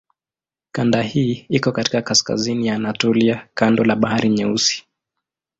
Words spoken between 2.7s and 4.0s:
Anatolia kando la